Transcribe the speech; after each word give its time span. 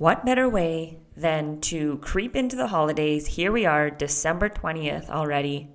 what 0.00 0.24
better 0.24 0.48
way 0.48 0.96
than 1.14 1.60
to 1.60 1.98
creep 1.98 2.34
into 2.34 2.56
the 2.56 2.68
holidays? 2.68 3.26
Here 3.26 3.52
we 3.52 3.66
are, 3.66 3.90
December 3.90 4.48
20th 4.48 5.10
already, 5.10 5.68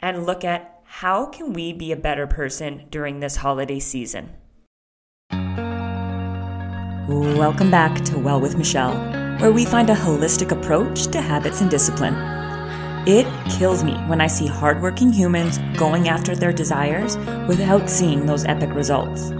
and 0.00 0.26
look 0.26 0.44
at 0.44 0.82
how 0.84 1.24
can 1.24 1.54
we 1.54 1.72
be 1.72 1.92
a 1.92 1.96
better 1.96 2.26
person 2.26 2.82
during 2.90 3.20
this 3.20 3.36
holiday 3.36 3.80
season? 3.80 4.34
Welcome 7.08 7.70
back 7.70 8.04
to 8.04 8.18
Well 8.18 8.38
with 8.38 8.58
Michelle, 8.58 8.98
where 9.38 9.50
we 9.50 9.64
find 9.64 9.88
a 9.88 9.94
holistic 9.94 10.52
approach 10.52 11.06
to 11.06 11.22
habits 11.22 11.62
and 11.62 11.70
discipline. 11.70 12.16
It 13.08 13.26
kills 13.50 13.82
me 13.82 13.94
when 14.08 14.20
I 14.20 14.26
see 14.26 14.46
hardworking 14.46 15.10
humans 15.10 15.56
going 15.78 16.10
after 16.10 16.36
their 16.36 16.52
desires 16.52 17.16
without 17.48 17.88
seeing 17.88 18.26
those 18.26 18.44
epic 18.44 18.74
results. 18.74 19.32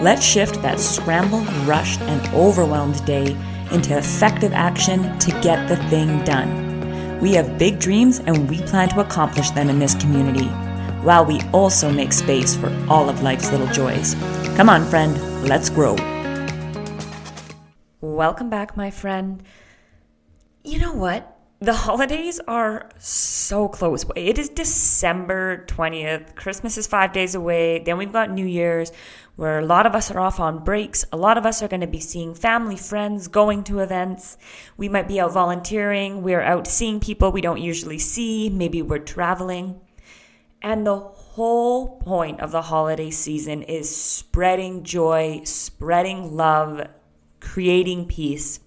Let's 0.00 0.24
shift 0.24 0.62
that 0.62 0.78
scrambled, 0.78 1.52
rushed, 1.66 2.00
and 2.02 2.32
overwhelmed 2.32 3.04
day 3.04 3.36
into 3.72 3.98
effective 3.98 4.52
action 4.52 5.18
to 5.18 5.30
get 5.40 5.68
the 5.68 5.76
thing 5.88 6.22
done. 6.22 7.18
We 7.20 7.32
have 7.32 7.58
big 7.58 7.80
dreams 7.80 8.20
and 8.20 8.48
we 8.48 8.62
plan 8.62 8.90
to 8.90 9.00
accomplish 9.00 9.50
them 9.50 9.68
in 9.68 9.80
this 9.80 9.96
community, 9.96 10.46
while 11.02 11.24
we 11.24 11.40
also 11.52 11.90
make 11.90 12.12
space 12.12 12.54
for 12.54 12.72
all 12.88 13.08
of 13.08 13.22
life's 13.22 13.50
little 13.50 13.66
joys. 13.68 14.14
Come 14.56 14.68
on, 14.68 14.84
friend, 14.86 15.18
let's 15.48 15.68
grow. 15.68 15.96
Welcome 18.00 18.48
back, 18.48 18.76
my 18.76 18.92
friend. 18.92 19.42
You 20.62 20.78
know 20.78 20.92
what? 20.92 21.37
The 21.60 21.74
holidays 21.74 22.38
are 22.46 22.88
so 22.98 23.66
close. 23.66 24.04
It 24.14 24.38
is 24.38 24.48
December 24.48 25.64
20th. 25.66 26.36
Christmas 26.36 26.78
is 26.78 26.86
five 26.86 27.12
days 27.12 27.34
away. 27.34 27.80
Then 27.80 27.98
we've 27.98 28.12
got 28.12 28.30
New 28.30 28.46
Year's, 28.46 28.92
where 29.34 29.58
a 29.58 29.66
lot 29.66 29.84
of 29.84 29.96
us 29.96 30.08
are 30.12 30.20
off 30.20 30.38
on 30.38 30.62
breaks. 30.62 31.04
A 31.12 31.16
lot 31.16 31.36
of 31.36 31.44
us 31.44 31.60
are 31.60 31.66
going 31.66 31.80
to 31.80 31.88
be 31.88 31.98
seeing 31.98 32.32
family, 32.32 32.76
friends, 32.76 33.26
going 33.26 33.64
to 33.64 33.80
events. 33.80 34.38
We 34.76 34.88
might 34.88 35.08
be 35.08 35.18
out 35.18 35.32
volunteering. 35.32 36.22
We're 36.22 36.42
out 36.42 36.68
seeing 36.68 37.00
people 37.00 37.32
we 37.32 37.40
don't 37.40 37.60
usually 37.60 37.98
see. 37.98 38.50
Maybe 38.50 38.80
we're 38.80 39.00
traveling. 39.00 39.80
And 40.62 40.86
the 40.86 41.00
whole 41.00 41.98
point 41.98 42.38
of 42.38 42.52
the 42.52 42.62
holiday 42.62 43.10
season 43.10 43.64
is 43.64 43.94
spreading 43.94 44.84
joy, 44.84 45.40
spreading 45.42 46.36
love, 46.36 46.86
creating 47.40 48.06
peace. 48.06 48.60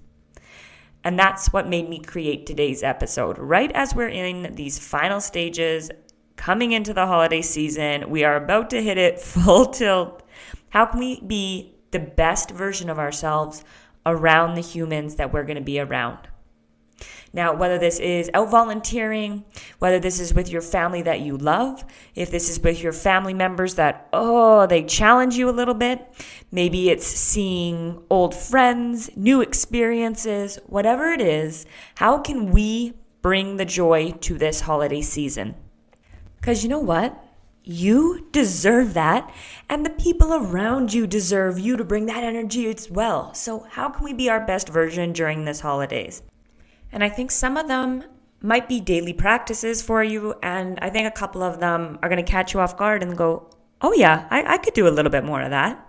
And 1.04 1.18
that's 1.18 1.52
what 1.52 1.68
made 1.68 1.90
me 1.90 2.00
create 2.00 2.46
today's 2.46 2.84
episode. 2.84 3.38
Right 3.38 3.72
as 3.74 3.96
we're 3.96 4.10
in 4.10 4.56
these 4.56 4.78
final 4.78 5.20
stages, 5.20 5.90
coming 6.36 6.72
into 6.72 6.94
the 6.94 7.08
holiday 7.08 7.42
season, 7.42 8.10
we 8.10 8.24
are 8.24 8.36
about 8.36 8.70
to 8.72 8.82
hit 8.82 8.98
it 8.98 9.20
full 9.20 9.68
tilt. 9.68 10.24
How 10.70 10.86
can 10.86 11.00
we 11.00 11.22
be 11.22 11.76
the 11.92 12.00
best 12.00 12.52
version 12.52 12.90
of 12.90 13.00
ourselves 13.00 13.64
around 14.06 14.56
the 14.56 14.62
humans 14.62 15.16
that 15.16 15.34
we're 15.34 15.44
going 15.44 15.58
to 15.58 15.62
be 15.62 15.80
around? 15.80 16.20
Now, 17.34 17.54
whether 17.56 17.78
this 17.78 18.00
is 18.00 18.30
out 18.34 18.52
volunteering, 18.52 19.46
whether 19.80 20.00
this 20.00 20.20
is 20.20 20.34
with 20.34 20.50
your 20.50 20.62
family 20.62 21.02
that 21.04 21.22
you 21.22 21.38
love, 21.38 21.86
if 22.14 22.30
this 22.30 22.50
is 22.50 22.60
with 22.60 22.84
your 22.84 22.92
family 22.92 23.34
members 23.34 23.76
that, 23.76 24.10
oh, 24.12 24.68
they 24.68 24.84
challenge 24.84 25.36
you 25.36 25.50
a 25.50 25.52
little 25.52 25.74
bit, 25.74 26.06
maybe 26.52 26.90
it's 26.90 27.08
seeing 27.08 28.04
old 28.10 28.36
friends, 28.36 29.10
new 29.16 29.42
experiences, 29.42 30.60
whatever 30.66 31.12
it 31.12 31.22
is, 31.22 31.66
how 31.96 32.18
can 32.18 32.52
we 32.52 32.94
bring 33.22 33.56
the 33.56 33.66
joy 33.66 34.12
to 34.12 34.38
this 34.38 34.62
holiday 34.62 35.02
season? 35.02 35.56
Because 36.40 36.64
you 36.64 36.70
know 36.70 36.80
what? 36.80 37.24
You 37.64 38.28
deserve 38.32 38.96
that, 38.96 39.32
and 39.70 39.86
the 39.86 39.92
people 39.92 40.34
around 40.34 40.94
you 40.94 41.06
deserve 41.06 41.60
you 41.60 41.78
to 41.78 41.84
bring 41.86 42.08
that 42.08 42.24
energy 42.24 42.68
as 42.68 42.90
well. 42.90 43.36
So, 43.36 43.68
how 43.70 43.90
can 43.90 44.04
we 44.04 44.14
be 44.14 44.32
our 44.32 44.44
best 44.44 44.68
version 44.68 45.14
during 45.14 45.46
this 45.46 45.60
holidays? 45.60 46.24
And 46.92 47.04
I 47.04 47.10
think 47.10 47.32
some 47.32 47.58
of 47.58 47.68
them 47.68 48.04
might 48.42 48.68
be 48.68 48.80
daily 48.80 49.14
practices 49.14 49.82
for 49.82 50.04
you. 50.04 50.36
And 50.42 50.80
I 50.82 50.90
think 50.90 51.08
a 51.08 51.12
couple 51.12 51.44
of 51.44 51.60
them 51.60 52.00
are 52.02 52.10
going 52.10 52.24
to 52.24 52.32
catch 52.32 52.54
you 52.54 52.60
off 52.60 52.78
guard 52.78 53.04
and 53.04 53.18
go, 53.18 53.50
oh, 53.82 53.94
yeah, 53.94 54.28
I, 54.30 54.54
I 54.54 54.58
could 54.58 54.74
do 54.74 54.88
a 54.88 54.90
little 54.90 55.12
bit 55.12 55.24
more 55.24 55.42
of 55.42 55.52
that. 55.52 55.88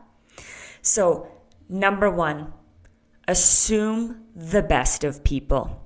So, 0.83 1.29
number 1.69 2.11
one, 2.11 2.53
assume 3.29 4.25
the 4.35 4.63
best 4.63 5.05
of 5.05 5.25
people. 5.25 5.79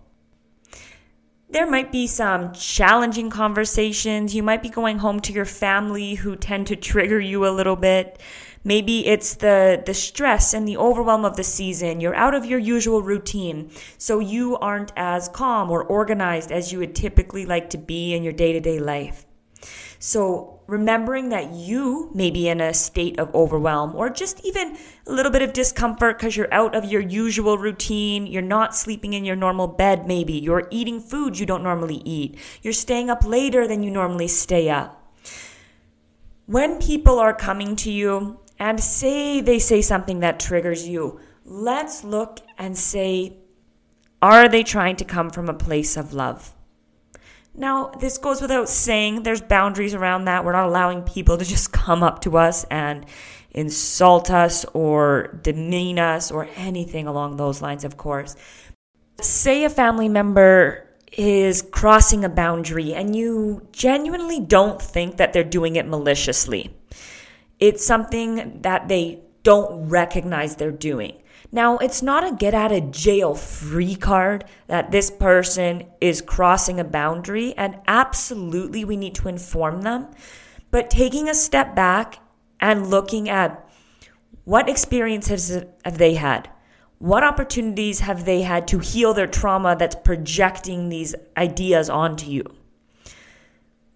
There 1.48 1.70
might 1.70 1.92
be 1.92 2.06
some 2.06 2.52
challenging 2.52 3.30
conversations. 3.30 4.34
You 4.34 4.42
might 4.42 4.62
be 4.62 4.68
going 4.68 4.98
home 4.98 5.20
to 5.20 5.32
your 5.32 5.44
family 5.44 6.14
who 6.14 6.34
tend 6.34 6.66
to 6.68 6.76
trigger 6.76 7.20
you 7.20 7.46
a 7.46 7.54
little 7.54 7.76
bit. 7.76 8.20
Maybe 8.66 9.06
it's 9.06 9.36
the, 9.36 9.80
the 9.86 9.94
stress 9.94 10.52
and 10.52 10.66
the 10.66 10.76
overwhelm 10.76 11.24
of 11.24 11.36
the 11.36 11.44
season. 11.44 12.00
You're 12.00 12.16
out 12.16 12.34
of 12.34 12.44
your 12.44 12.58
usual 12.58 13.00
routine. 13.00 13.70
So 13.96 14.18
you 14.18 14.56
aren't 14.56 14.92
as 14.96 15.28
calm 15.28 15.70
or 15.70 15.84
organized 15.84 16.50
as 16.50 16.72
you 16.72 16.80
would 16.80 16.96
typically 16.96 17.46
like 17.46 17.70
to 17.70 17.78
be 17.78 18.12
in 18.12 18.24
your 18.24 18.32
day 18.32 18.52
to 18.52 18.58
day 18.58 18.80
life. 18.80 19.24
So 20.00 20.62
remembering 20.66 21.28
that 21.28 21.52
you 21.52 22.10
may 22.12 22.32
be 22.32 22.48
in 22.48 22.60
a 22.60 22.74
state 22.74 23.20
of 23.20 23.32
overwhelm 23.36 23.94
or 23.94 24.10
just 24.10 24.44
even 24.44 24.76
a 25.06 25.12
little 25.12 25.30
bit 25.30 25.42
of 25.42 25.52
discomfort 25.52 26.18
because 26.18 26.36
you're 26.36 26.52
out 26.52 26.74
of 26.74 26.84
your 26.84 27.00
usual 27.00 27.58
routine. 27.58 28.26
You're 28.26 28.42
not 28.42 28.74
sleeping 28.74 29.12
in 29.12 29.24
your 29.24 29.36
normal 29.36 29.68
bed, 29.68 30.08
maybe. 30.08 30.32
You're 30.32 30.66
eating 30.72 30.98
foods 30.98 31.38
you 31.38 31.46
don't 31.46 31.62
normally 31.62 32.02
eat. 32.04 32.36
You're 32.62 32.72
staying 32.72 33.10
up 33.10 33.24
later 33.24 33.68
than 33.68 33.84
you 33.84 33.92
normally 33.92 34.26
stay 34.26 34.68
up. 34.68 35.04
When 36.46 36.80
people 36.80 37.20
are 37.20 37.32
coming 37.32 37.76
to 37.76 37.92
you 37.92 38.40
and 38.58 38.80
say 38.80 39.40
they 39.40 39.58
say 39.58 39.82
something 39.82 40.20
that 40.20 40.40
triggers 40.40 40.86
you, 40.88 41.20
let's 41.44 42.04
look 42.04 42.40
and 42.58 42.76
say, 42.76 43.36
are 44.22 44.48
they 44.48 44.62
trying 44.62 44.96
to 44.96 45.04
come 45.04 45.30
from 45.30 45.48
a 45.48 45.54
place 45.54 45.96
of 45.96 46.12
love? 46.12 46.54
Now, 47.54 47.88
this 48.00 48.18
goes 48.18 48.42
without 48.42 48.68
saying, 48.68 49.22
there's 49.22 49.40
boundaries 49.40 49.94
around 49.94 50.26
that. 50.26 50.44
We're 50.44 50.52
not 50.52 50.66
allowing 50.66 51.02
people 51.02 51.38
to 51.38 51.44
just 51.44 51.72
come 51.72 52.02
up 52.02 52.20
to 52.22 52.36
us 52.36 52.64
and 52.64 53.06
insult 53.52 54.30
us 54.30 54.66
or 54.74 55.38
demean 55.42 55.98
us 55.98 56.30
or 56.30 56.48
anything 56.56 57.06
along 57.06 57.36
those 57.36 57.62
lines, 57.62 57.84
of 57.84 57.96
course. 57.96 58.36
Say 59.20 59.64
a 59.64 59.70
family 59.70 60.10
member 60.10 60.86
is 61.12 61.62
crossing 61.62 62.24
a 62.24 62.28
boundary 62.28 62.92
and 62.92 63.16
you 63.16 63.66
genuinely 63.72 64.40
don't 64.40 64.80
think 64.80 65.16
that 65.16 65.32
they're 65.32 65.44
doing 65.44 65.76
it 65.76 65.86
maliciously. 65.86 66.74
It's 67.58 67.84
something 67.84 68.60
that 68.62 68.88
they 68.88 69.22
don't 69.42 69.88
recognize 69.88 70.56
they're 70.56 70.70
doing. 70.70 71.22
Now, 71.52 71.78
it's 71.78 72.02
not 72.02 72.24
a 72.24 72.34
get 72.34 72.54
out 72.54 72.72
of 72.72 72.90
jail 72.90 73.34
free 73.34 73.94
card 73.94 74.44
that 74.66 74.90
this 74.90 75.10
person 75.10 75.84
is 76.00 76.20
crossing 76.20 76.80
a 76.80 76.84
boundary, 76.84 77.54
and 77.56 77.78
absolutely 77.86 78.84
we 78.84 78.96
need 78.96 79.14
to 79.16 79.28
inform 79.28 79.82
them. 79.82 80.08
But 80.70 80.90
taking 80.90 81.28
a 81.28 81.34
step 81.34 81.74
back 81.76 82.18
and 82.60 82.90
looking 82.90 83.28
at 83.28 83.66
what 84.44 84.68
experiences 84.68 85.64
have 85.84 85.98
they 85.98 86.14
had? 86.14 86.50
What 86.98 87.24
opportunities 87.24 88.00
have 88.00 88.24
they 88.24 88.42
had 88.42 88.66
to 88.68 88.78
heal 88.78 89.12
their 89.12 89.26
trauma 89.26 89.76
that's 89.78 89.96
projecting 89.96 90.88
these 90.88 91.14
ideas 91.36 91.90
onto 91.90 92.30
you? 92.30 92.44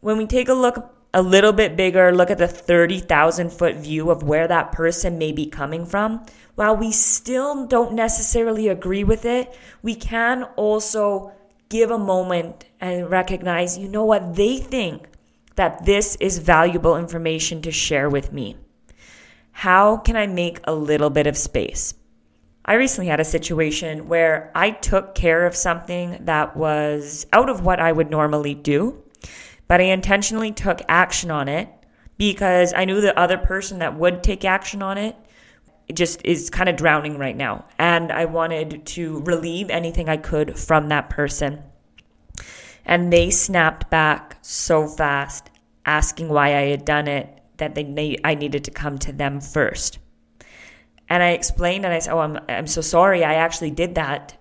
When 0.00 0.19
we 0.19 0.27
take 0.27 0.48
a 0.48 0.54
look 0.54 0.94
a 1.12 1.22
little 1.22 1.53
bit 1.53 1.76
bigger, 1.76 2.15
look 2.15 2.31
at 2.31 2.38
the 2.38 2.48
30,000 2.48 3.50
foot 3.50 3.76
view 3.76 4.10
of 4.10 4.22
where 4.22 4.47
that 4.47 4.72
person 4.72 5.19
may 5.19 5.32
be 5.32 5.47
coming 5.47 5.84
from, 5.84 6.25
while 6.54 6.76
we 6.76 6.93
still 6.93 7.66
don't 7.66 7.94
necessarily 7.94 8.69
agree 8.69 9.04
with 9.04 9.25
it, 9.25 9.56
we 9.82 9.94
can 9.94 10.44
also 10.56 11.32
give 11.69 11.91
a 11.91 11.98
moment 11.98 12.65
and 12.81 13.10
recognize, 13.10 13.78
you 13.78 13.88
know 13.88 14.04
what, 14.04 14.37
they 14.37 14.59
think 14.59 15.09
that 15.56 15.84
this 15.84 16.16
is 16.16 16.38
valuable 16.38 16.97
information 16.97 17.62
to 17.62 17.71
share 17.71 18.09
with 18.09 18.32
me. 18.32 18.56
How 19.53 19.97
can 19.97 20.16
I 20.16 20.27
make 20.27 20.60
a 20.65 20.75
little 20.75 21.10
bit 21.10 21.27
of 21.27 21.37
space? 21.37 21.94
I 22.65 22.75
recently 22.75 23.09
had 23.09 23.21
a 23.21 23.25
situation 23.25 24.06
where 24.06 24.53
I 24.54 24.71
took 24.71 25.15
care 25.15 25.47
of 25.47 25.56
something 25.56 26.18
that 26.24 26.56
was 26.56 27.27
out 27.33 27.51
of 27.51 27.65
what 27.65 27.80
I 27.80 27.91
would 27.91 28.10
normally 28.10 28.54
do 28.54 29.03
but 29.70 29.80
I 29.80 29.84
intentionally 29.84 30.50
took 30.50 30.82
action 30.88 31.30
on 31.30 31.46
it 31.46 31.68
because 32.18 32.74
I 32.74 32.86
knew 32.86 33.00
the 33.00 33.16
other 33.16 33.38
person 33.38 33.78
that 33.78 33.96
would 33.96 34.20
take 34.20 34.44
action 34.44 34.82
on 34.82 34.98
it 34.98 35.14
just 35.94 36.20
is 36.24 36.50
kind 36.50 36.68
of 36.68 36.74
drowning 36.74 37.18
right 37.18 37.36
now. 37.36 37.66
And 37.78 38.10
I 38.10 38.24
wanted 38.24 38.84
to 38.86 39.20
relieve 39.20 39.70
anything 39.70 40.08
I 40.08 40.16
could 40.16 40.58
from 40.58 40.88
that 40.88 41.08
person. 41.08 41.62
And 42.84 43.12
they 43.12 43.30
snapped 43.30 43.88
back 43.90 44.38
so 44.42 44.88
fast, 44.88 45.50
asking 45.86 46.30
why 46.30 46.48
I 46.56 46.62
had 46.62 46.84
done 46.84 47.06
it, 47.06 47.28
that 47.58 47.76
they 47.76 48.16
I 48.24 48.34
needed 48.34 48.64
to 48.64 48.72
come 48.72 48.98
to 48.98 49.12
them 49.12 49.40
first. 49.40 50.00
And 51.08 51.22
I 51.22 51.28
explained 51.28 51.84
and 51.84 51.94
I 51.94 52.00
said, 52.00 52.14
Oh, 52.14 52.18
I'm, 52.18 52.40
I'm 52.48 52.66
so 52.66 52.80
sorry. 52.80 53.22
I 53.22 53.34
actually 53.34 53.70
did 53.70 53.94
that 53.94 54.36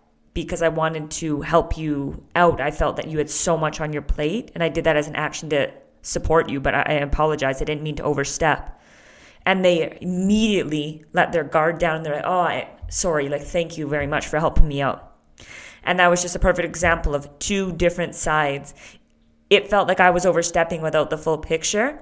because 0.45 0.62
I 0.62 0.69
wanted 0.69 1.12
to 1.12 1.41
help 1.41 1.77
you 1.77 2.24
out. 2.36 2.62
I 2.62 2.71
felt 2.71 2.95
that 2.97 3.07
you 3.07 3.18
had 3.18 3.30
so 3.30 3.57
much 3.57 3.81
on 3.81 3.94
your 3.94 4.01
plate, 4.01 4.51
and 4.53 4.63
I 4.63 4.69
did 4.69 4.83
that 4.86 4.97
as 4.97 5.07
an 5.07 5.15
action 5.15 5.50
to 5.50 5.71
support 6.01 6.50
you, 6.50 6.59
but 6.59 6.75
I, 6.75 6.81
I 6.81 6.94
apologize. 6.94 7.62
I 7.62 7.65
didn't 7.65 7.83
mean 7.83 7.95
to 7.95 8.03
overstep. 8.03 8.80
And 9.45 9.63
they 9.63 9.97
immediately 10.01 11.06
let 11.13 11.31
their 11.31 11.44
guard 11.44 11.80
down. 11.80 11.97
And 11.97 12.06
they're 12.06 12.15
like, 12.15 12.25
oh, 12.25 12.39
I, 12.39 12.69
sorry, 12.89 13.30
like, 13.30 13.41
thank 13.41 13.77
you 13.77 13.88
very 13.88 14.07
much 14.07 14.27
for 14.27 14.39
helping 14.39 14.68
me 14.68 14.81
out. 14.81 15.15
And 15.83 16.00
that 16.00 16.09
was 16.09 16.21
just 16.21 16.36
a 16.36 16.39
perfect 16.39 16.68
example 16.68 17.15
of 17.15 17.39
two 17.39 17.71
different 17.71 18.15
sides. 18.15 18.74
It 19.50 19.69
felt 19.69 19.88
like 19.88 20.00
I 20.00 20.12
was 20.12 20.25
overstepping 20.25 20.81
without 20.81 21.09
the 21.09 21.18
full 21.18 21.38
picture. 21.38 22.00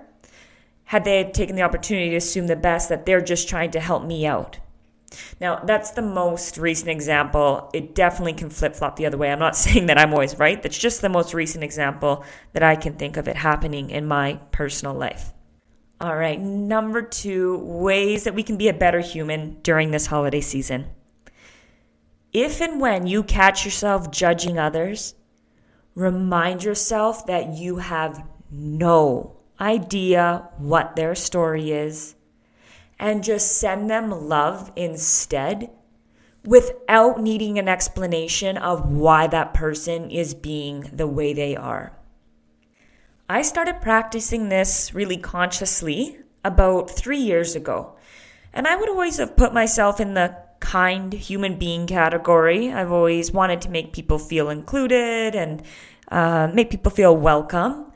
Had 0.85 1.05
they 1.05 1.23
taken 1.31 1.55
the 1.55 1.61
opportunity 1.61 2.09
to 2.11 2.15
assume 2.15 2.47
the 2.47 2.55
best 2.55 2.89
that 2.89 3.05
they're 3.05 3.21
just 3.21 3.47
trying 3.47 3.71
to 3.71 3.79
help 3.79 4.03
me 4.03 4.25
out. 4.25 4.59
Now, 5.39 5.63
that's 5.63 5.91
the 5.91 6.01
most 6.01 6.57
recent 6.57 6.89
example. 6.89 7.69
It 7.73 7.95
definitely 7.95 8.33
can 8.33 8.49
flip 8.49 8.75
flop 8.75 8.95
the 8.95 9.05
other 9.05 9.17
way. 9.17 9.31
I'm 9.31 9.39
not 9.39 9.55
saying 9.65 9.85
that 9.87 9.97
I'm 9.97 10.13
always 10.13 10.37
right. 10.37 10.61
That's 10.61 10.77
just 10.77 11.01
the 11.01 11.09
most 11.09 11.33
recent 11.33 11.63
example 11.63 12.23
that 12.53 12.63
I 12.63 12.75
can 12.75 12.93
think 12.93 13.17
of 13.17 13.27
it 13.27 13.35
happening 13.35 13.89
in 13.89 14.05
my 14.05 14.39
personal 14.51 14.93
life. 14.93 15.33
All 15.99 16.15
right, 16.15 16.39
number 16.39 17.01
two 17.01 17.57
ways 17.57 18.25
that 18.25 18.35
we 18.35 18.43
can 18.43 18.57
be 18.57 18.67
a 18.67 18.73
better 18.73 18.99
human 18.99 19.57
during 19.63 19.89
this 19.89 20.05
holiday 20.05 20.41
season. 20.41 20.85
If 22.31 22.61
and 22.61 22.79
when 22.79 23.07
you 23.07 23.23
catch 23.23 23.65
yourself 23.65 24.11
judging 24.11 24.59
others, 24.59 25.15
remind 25.95 26.63
yourself 26.63 27.25
that 27.25 27.57
you 27.57 27.77
have 27.77 28.23
no 28.51 29.37
idea 29.59 30.47
what 30.57 30.95
their 30.95 31.15
story 31.15 31.71
is 31.71 32.13
and 32.99 33.23
just 33.23 33.59
send 33.59 33.89
them 33.89 34.27
love 34.27 34.71
instead 34.75 35.69
without 36.45 37.21
needing 37.21 37.59
an 37.59 37.67
explanation 37.67 38.57
of 38.57 38.89
why 38.89 39.27
that 39.27 39.53
person 39.53 40.09
is 40.09 40.33
being 40.33 40.89
the 40.93 41.07
way 41.07 41.33
they 41.33 41.55
are. 41.55 41.91
I 43.29 43.41
started 43.41 43.81
practicing 43.81 44.47
this 44.47 44.93
really 44.93 45.17
consciously 45.17 46.17
about 46.45 46.89
three 46.89 47.19
years 47.19 47.55
ago. 47.55 47.97
And 48.53 48.65
I 48.65 48.77
would 48.77 48.89
always 48.89 49.17
have 49.17 49.35
put 49.35 49.53
myself 49.53 49.99
in 49.99 50.13
the 50.13 50.37
kind 50.59 51.11
human 51.11 51.59
being 51.59 51.85
category. 51.85 52.71
I've 52.71 52.91
always 52.91 53.31
wanted 53.31 53.61
to 53.61 53.69
make 53.69 53.91
people 53.91 54.17
feel 54.17 54.49
included 54.49 55.35
and 55.35 55.61
uh, 56.09 56.49
make 56.53 56.69
people 56.69 56.91
feel 56.91 57.15
welcome. 57.15 57.91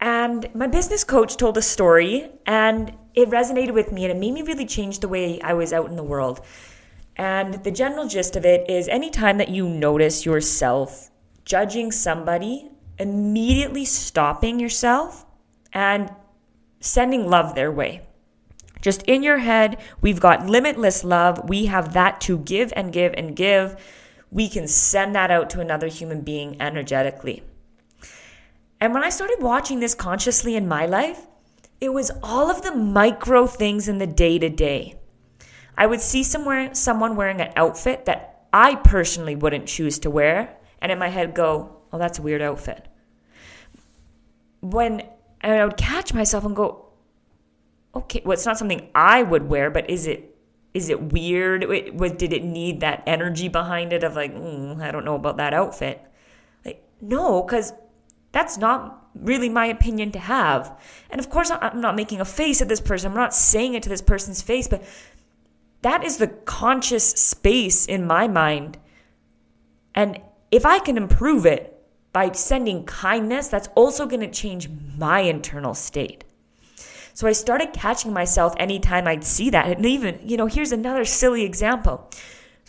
And 0.00 0.48
my 0.54 0.66
business 0.66 1.02
coach 1.02 1.36
told 1.36 1.56
a 1.56 1.62
story, 1.62 2.30
and 2.46 2.92
it 3.14 3.28
resonated 3.30 3.74
with 3.74 3.92
me 3.92 4.04
and 4.04 4.12
it 4.12 4.18
made 4.18 4.32
me 4.32 4.42
really 4.42 4.66
change 4.66 5.00
the 5.00 5.08
way 5.08 5.40
I 5.40 5.54
was 5.54 5.72
out 5.72 5.88
in 5.88 5.96
the 5.96 6.02
world. 6.02 6.40
And 7.16 7.54
the 7.64 7.70
general 7.70 8.06
gist 8.06 8.36
of 8.36 8.44
it 8.44 8.70
is 8.70 8.88
anytime 8.88 9.38
that 9.38 9.48
you 9.48 9.68
notice 9.68 10.24
yourself 10.24 11.10
judging 11.44 11.90
somebody, 11.90 12.70
immediately 12.98 13.84
stopping 13.84 14.60
yourself 14.60 15.24
and 15.72 16.14
sending 16.80 17.28
love 17.28 17.54
their 17.54 17.72
way. 17.72 18.02
Just 18.80 19.02
in 19.02 19.22
your 19.22 19.38
head, 19.38 19.78
we've 20.00 20.20
got 20.20 20.46
limitless 20.46 21.02
love. 21.02 21.48
We 21.48 21.66
have 21.66 21.94
that 21.94 22.20
to 22.22 22.38
give 22.38 22.72
and 22.76 22.92
give 22.92 23.14
and 23.16 23.34
give. 23.34 23.76
We 24.30 24.48
can 24.48 24.68
send 24.68 25.14
that 25.14 25.30
out 25.30 25.50
to 25.50 25.60
another 25.60 25.88
human 25.88 26.20
being 26.20 26.60
energetically. 26.60 27.42
And 28.80 28.94
when 28.94 29.02
I 29.02 29.10
started 29.10 29.38
watching 29.40 29.80
this 29.80 29.94
consciously 29.94 30.54
in 30.54 30.68
my 30.68 30.86
life, 30.86 31.26
it 31.80 31.92
was 31.92 32.10
all 32.22 32.50
of 32.50 32.62
the 32.62 32.74
micro 32.74 33.46
things 33.46 33.88
in 33.88 33.98
the 33.98 34.06
day 34.06 34.38
to 34.38 34.48
day. 34.48 34.94
I 35.76 35.86
would 35.86 36.00
see 36.00 36.24
somewhere 36.24 36.74
someone 36.74 37.14
wearing 37.14 37.40
an 37.40 37.52
outfit 37.54 38.04
that 38.06 38.46
I 38.52 38.74
personally 38.76 39.36
wouldn't 39.36 39.66
choose 39.66 39.98
to 40.00 40.10
wear, 40.10 40.56
and 40.80 40.90
in 40.90 40.98
my 40.98 41.08
head 41.08 41.34
go, 41.34 41.76
"Oh, 41.92 41.98
that's 41.98 42.18
a 42.18 42.22
weird 42.22 42.42
outfit." 42.42 42.88
When 44.60 45.02
and 45.40 45.52
I 45.52 45.64
would 45.64 45.76
catch 45.76 46.12
myself 46.12 46.44
and 46.44 46.56
go, 46.56 46.86
"Okay, 47.94 48.22
well, 48.24 48.32
it's 48.32 48.46
not 48.46 48.58
something 48.58 48.88
I 48.94 49.22
would 49.22 49.48
wear, 49.48 49.70
but 49.70 49.88
is 49.88 50.06
it 50.06 50.34
is 50.74 50.88
it 50.88 51.12
weird? 51.12 51.62
It, 51.64 52.18
did 52.18 52.32
it 52.32 52.44
need 52.44 52.80
that 52.80 53.02
energy 53.06 53.48
behind 53.48 53.92
it 53.92 54.04
of 54.04 54.16
like, 54.16 54.34
mm, 54.34 54.80
I 54.80 54.90
don't 54.90 55.04
know 55.04 55.14
about 55.14 55.36
that 55.36 55.54
outfit?" 55.54 56.02
Like, 56.64 56.82
no, 57.00 57.42
because 57.42 57.72
that's 58.32 58.58
not 58.58 59.08
really 59.14 59.48
my 59.48 59.66
opinion 59.66 60.12
to 60.12 60.18
have. 60.18 60.78
And 61.10 61.18
of 61.18 61.30
course, 61.30 61.50
I'm 61.50 61.80
not 61.80 61.96
making 61.96 62.20
a 62.20 62.24
face 62.24 62.60
at 62.62 62.68
this 62.68 62.80
person. 62.80 63.10
I'm 63.10 63.16
not 63.16 63.34
saying 63.34 63.74
it 63.74 63.82
to 63.84 63.88
this 63.88 64.02
person's 64.02 64.42
face, 64.42 64.68
but 64.68 64.84
that 65.82 66.04
is 66.04 66.18
the 66.18 66.28
conscious 66.28 67.10
space 67.10 67.86
in 67.86 68.06
my 68.06 68.28
mind. 68.28 68.78
And 69.94 70.20
if 70.50 70.66
I 70.66 70.78
can 70.78 70.96
improve 70.96 71.46
it 71.46 71.74
by 72.12 72.32
sending 72.32 72.84
kindness, 72.84 73.48
that's 73.48 73.68
also 73.74 74.06
going 74.06 74.20
to 74.20 74.30
change 74.30 74.68
my 74.96 75.20
internal 75.20 75.74
state. 75.74 76.24
So 77.14 77.26
I 77.26 77.32
started 77.32 77.72
catching 77.72 78.12
myself 78.12 78.54
anytime 78.58 79.08
I'd 79.08 79.24
see 79.24 79.50
that. 79.50 79.66
And 79.66 79.84
even, 79.84 80.20
you 80.22 80.36
know, 80.36 80.46
here's 80.46 80.70
another 80.70 81.04
silly 81.04 81.44
example. 81.44 82.08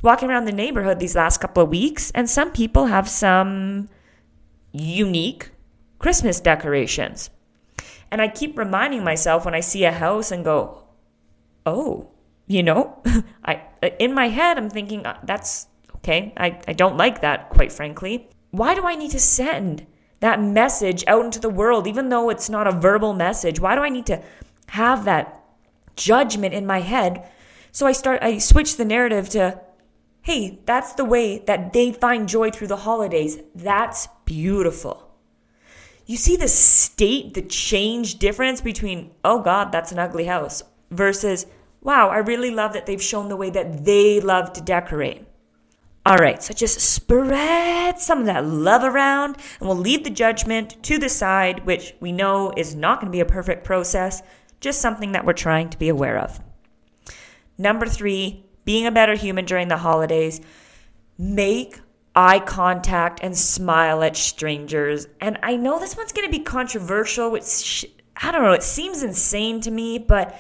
Walking 0.02 0.30
around 0.30 0.46
the 0.46 0.52
neighborhood 0.52 1.00
these 1.00 1.16
last 1.16 1.40
couple 1.40 1.62
of 1.62 1.70
weeks, 1.70 2.10
and 2.16 2.30
some 2.30 2.52
people 2.52 2.88
have 2.88 3.08
some 3.08 3.90
unique 4.72 5.52
Christmas 6.00 6.40
decorations. 6.40 7.30
And 8.12 8.22
I 8.22 8.28
keep 8.28 8.58
reminding 8.58 9.04
myself 9.04 9.46
when 9.46 9.54
I 9.54 9.60
see 9.60 9.84
a 9.84 9.92
house 9.92 10.32
and 10.32 10.44
go, 10.44 10.84
oh, 11.66 12.10
you 12.48 12.64
know, 12.64 13.02
I 13.46 13.62
in 14.00 14.14
my 14.14 14.30
head 14.30 14.58
I'm 14.58 14.70
thinking 14.70 15.06
uh, 15.06 15.20
that's 15.24 15.68
okay. 15.98 16.34
I, 16.38 16.60
I 16.68 16.74
don't 16.74 16.98
like 16.98 17.22
that, 17.22 17.50
quite 17.50 17.72
frankly. 17.72 18.30
Why 18.52 18.74
do 18.74 18.86
I 18.86 18.96
need 18.96 19.12
to 19.12 19.20
send 19.20 19.86
that 20.22 20.42
message 20.42 21.04
out 21.08 21.24
into 21.24 21.40
the 21.40 21.50
world, 21.50 21.88
even 21.88 22.10
though 22.10 22.30
it's 22.30 22.50
not 22.50 22.68
a 22.68 22.72
verbal 22.72 23.14
message? 23.14 23.60
Why 23.60 23.76
do 23.76 23.82
I 23.82 23.90
need 23.90 24.08
to 24.08 24.22
have 24.70 25.06
that 25.06 25.44
judgment 25.96 26.54
in 26.54 26.66
my 26.66 26.80
head? 26.80 27.30
So 27.72 27.86
I 27.86 27.92
start 27.92 28.24
I 28.24 28.40
switch 28.40 28.78
the 28.78 28.86
narrative 28.86 29.30
to, 29.30 29.62
hey, 30.30 30.60
that's 30.66 30.94
the 30.94 31.06
way 31.06 31.40
that 31.40 31.74
they 31.74 31.92
find 31.92 32.30
joy 32.30 32.52
through 32.52 32.68
the 32.68 32.78
holidays. 32.78 33.40
That's 33.56 34.08
beautiful 34.26 35.10
you 36.10 36.18
see 36.18 36.36
the 36.36 36.48
state, 36.48 37.36
the 37.36 37.44
change 37.44 38.18
difference 38.18 38.62
between, 38.62 39.12
oh 39.24 39.44
God, 39.44 39.72
that's 39.72 39.92
an 39.92 40.00
ugly 40.00 40.26
house, 40.26 40.64
versus, 40.90 41.46
wow, 41.82 42.10
I 42.10 42.18
really 42.18 42.50
love 42.50 42.74
that 42.74 42.88
they've 42.88 43.00
shown 43.00 43.30
the 43.30 43.36
way 43.36 43.52
that 43.52 43.86
they 43.86 44.20
love 44.20 44.52
to 44.54 44.62
decorate. 44.62 45.24
All 46.08 46.18
right, 46.18 46.42
so 46.42 46.52
just 46.52 46.80
spread 46.80 48.00
some 48.00 48.22
of 48.22 48.26
that 48.26 48.44
love 48.44 48.84
around, 48.84 49.38
and 49.60 49.70
we'll 49.70 49.78
leave 49.78 50.04
the 50.04 50.10
judgment 50.10 50.82
to 50.82 50.98
the 50.98 51.10
side, 51.10 51.64
which 51.68 51.94
we 52.00 52.12
know 52.12 52.52
is 52.58 52.74
not 52.74 53.00
going 53.00 53.12
to 53.12 53.16
be 53.16 53.20
a 53.20 53.26
perfect 53.26 53.64
process, 53.64 54.24
just 54.62 54.82
something 54.82 55.12
that 55.12 55.26
we're 55.26 55.34
trying 55.34 55.70
to 55.70 55.78
be 55.78 55.90
aware 55.90 56.18
of. 56.18 56.42
Number 57.56 57.86
three, 57.86 58.49
being 58.70 58.86
a 58.86 58.92
better 58.92 59.16
human 59.16 59.46
during 59.46 59.68
the 59.68 59.78
holidays. 59.78 60.42
Make 61.18 61.80
eye 62.16 62.38
contact 62.38 63.20
and 63.24 63.36
smile 63.36 64.04
at 64.04 64.16
strangers. 64.16 65.08
And 65.20 65.40
I 65.42 65.56
know 65.56 65.80
this 65.80 65.98
one's 65.98 66.12
going 66.12 66.28
to 66.28 66.32
be 66.32 66.44
controversial, 66.44 67.32
which 67.32 67.84
I 68.16 68.32
don't 68.32 68.44
know, 68.44 68.52
it 68.52 68.62
seems 68.62 69.02
insane 69.02 69.60
to 69.62 69.72
me, 69.72 69.98
but 69.98 70.40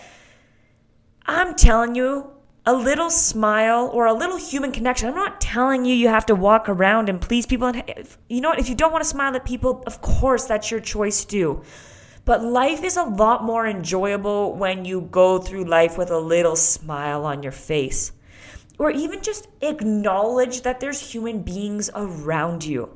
I'm 1.25 1.55
telling 1.55 1.95
you, 1.95 2.29
a 2.67 2.73
little 2.75 3.09
smile 3.09 3.89
or 3.91 4.05
a 4.05 4.13
little 4.13 4.37
human 4.37 4.71
connection. 4.71 5.09
I'm 5.09 5.15
not 5.15 5.41
telling 5.41 5.83
you 5.85 5.95
you 5.95 6.09
have 6.09 6.27
to 6.27 6.35
walk 6.35 6.69
around 6.69 7.09
and 7.09 7.19
please 7.19 7.47
people. 7.47 7.69
And 7.69 7.83
if, 7.97 8.19
you 8.29 8.41
know 8.41 8.49
what? 8.49 8.59
If 8.59 8.69
you 8.69 8.75
don't 8.75 8.91
want 8.91 9.03
to 9.03 9.09
smile 9.09 9.35
at 9.35 9.43
people, 9.43 9.81
of 9.87 10.01
course, 10.01 10.45
that's 10.45 10.69
your 10.69 10.81
choice 10.81 11.25
too. 11.25 11.63
But 12.25 12.43
life 12.43 12.83
is 12.83 12.95
a 12.95 13.05
lot 13.05 13.43
more 13.43 13.65
enjoyable 13.65 14.55
when 14.55 14.85
you 14.85 15.01
go 15.01 15.39
through 15.39 15.63
life 15.63 15.97
with 15.97 16.11
a 16.11 16.19
little 16.19 16.55
smile 16.55 17.25
on 17.25 17.41
your 17.41 17.53
face 17.53 18.11
or 18.79 18.89
even 18.89 19.21
just 19.21 19.47
acknowledge 19.61 20.61
that 20.61 20.79
there's 20.79 21.11
human 21.11 21.43
beings 21.43 21.91
around 21.93 22.63
you. 22.65 22.89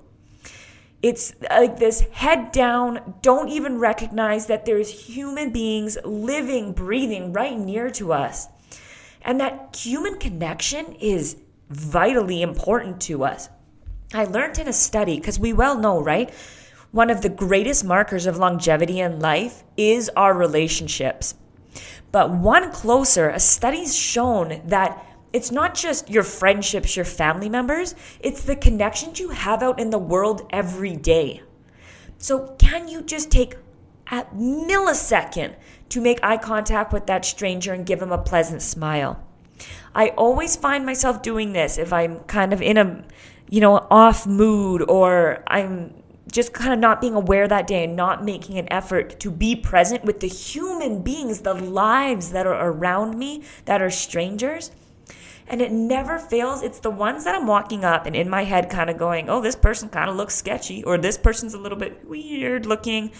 It's 1.01 1.35
like 1.49 1.77
this 1.77 1.99
head 2.13 2.53
down, 2.53 3.15
don't 3.21 3.49
even 3.49 3.77
recognize 3.77 4.47
that 4.47 4.65
there's 4.65 5.07
human 5.07 5.51
beings 5.51 5.97
living, 6.05 6.71
breathing 6.71 7.33
right 7.33 7.59
near 7.59 7.91
to 7.91 8.13
us. 8.13 8.47
And 9.21 9.39
that 9.41 9.75
human 9.75 10.17
connection 10.17 10.93
is 10.93 11.35
vitally 11.69 12.41
important 12.41 13.01
to 13.01 13.25
us. 13.25 13.49
I 14.13 14.23
learned 14.23 14.59
in 14.59 14.69
a 14.69 14.73
study, 14.73 15.17
because 15.17 15.39
we 15.39 15.51
well 15.51 15.77
know, 15.77 16.01
right? 16.01 16.33
One 16.91 17.09
of 17.09 17.21
the 17.21 17.29
greatest 17.29 17.83
markers 17.83 18.25
of 18.25 18.37
longevity 18.37 19.01
in 19.01 19.19
life 19.19 19.63
is 19.75 20.09
our 20.15 20.33
relationships. 20.33 21.35
But 22.11 22.29
one 22.29 22.71
closer, 22.71 23.29
a 23.29 23.39
study's 23.39 23.95
shown 23.95 24.61
that 24.65 25.03
it's 25.33 25.51
not 25.51 25.73
just 25.73 26.09
your 26.09 26.23
friendships, 26.23 26.95
your 26.95 27.05
family 27.05 27.49
members, 27.49 27.95
it's 28.19 28.43
the 28.43 28.55
connections 28.55 29.19
you 29.19 29.31
have 29.31 29.63
out 29.63 29.79
in 29.79 29.89
the 29.89 29.97
world 29.97 30.47
every 30.51 30.95
day. 30.95 31.41
So, 32.19 32.55
can 32.59 32.87
you 32.87 33.01
just 33.01 33.31
take 33.31 33.55
a 34.11 34.25
millisecond 34.35 35.55
to 35.89 35.99
make 36.01 36.19
eye 36.23 36.37
contact 36.37 36.93
with 36.93 37.07
that 37.07 37.25
stranger 37.25 37.73
and 37.73 37.85
give 37.85 38.01
him 38.01 38.11
a 38.11 38.17
pleasant 38.17 38.61
smile? 38.61 39.21
I 39.95 40.09
always 40.09 40.55
find 40.55 40.85
myself 40.85 41.21
doing 41.21 41.53
this 41.53 41.77
if 41.77 41.91
I'm 41.91 42.19
kind 42.21 42.53
of 42.53 42.61
in 42.61 42.77
a, 42.77 43.03
you 43.49 43.59
know, 43.59 43.87
off 43.89 44.25
mood 44.25 44.83
or 44.87 45.43
I'm 45.47 45.93
just 46.31 46.53
kind 46.53 46.73
of 46.73 46.79
not 46.79 47.01
being 47.01 47.13
aware 47.13 47.47
that 47.47 47.67
day 47.67 47.83
and 47.83 47.95
not 47.95 48.23
making 48.23 48.57
an 48.57 48.71
effort 48.71 49.19
to 49.19 49.29
be 49.29 49.55
present 49.55 50.03
with 50.03 50.19
the 50.19 50.27
human 50.27 51.01
beings, 51.03 51.41
the 51.41 51.53
lives 51.53 52.31
that 52.31 52.47
are 52.47 52.69
around 52.69 53.17
me 53.17 53.43
that 53.65 53.81
are 53.81 53.91
strangers. 53.91 54.71
And 55.47 55.61
it 55.61 55.71
never 55.71 56.17
fails. 56.17 56.63
It's 56.63 56.79
the 56.79 56.89
ones 56.89 57.25
that 57.25 57.35
I'm 57.35 57.47
walking 57.47 57.83
up 57.83 58.05
and 58.05 58.15
in 58.15 58.29
my 58.29 58.43
head 58.43 58.69
kind 58.69 58.89
of 58.89 58.97
going, 58.97 59.29
oh, 59.29 59.41
this 59.41 59.55
person 59.55 59.89
kind 59.89 60.09
of 60.09 60.15
looks 60.15 60.35
sketchy, 60.35 60.83
or 60.83 60.97
this 60.97 61.17
person's 61.17 61.53
a 61.53 61.59
little 61.59 61.77
bit 61.77 62.07
weird 62.07 62.65
looking. 62.65 63.11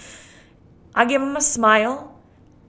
I 0.96 1.06
give 1.06 1.22
them 1.22 1.36
a 1.36 1.42
smile 1.42 2.20